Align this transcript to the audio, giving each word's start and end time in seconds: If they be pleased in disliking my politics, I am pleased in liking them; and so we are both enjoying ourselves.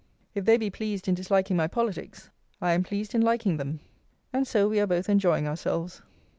If 0.33 0.45
they 0.45 0.57
be 0.57 0.71
pleased 0.71 1.07
in 1.07 1.13
disliking 1.13 1.55
my 1.55 1.67
politics, 1.67 2.31
I 2.59 2.73
am 2.73 2.81
pleased 2.81 3.13
in 3.13 3.21
liking 3.21 3.57
them; 3.57 3.81
and 4.33 4.47
so 4.47 4.67
we 4.67 4.79
are 4.79 4.87
both 4.87 5.07
enjoying 5.09 5.47
ourselves. 5.47 6.01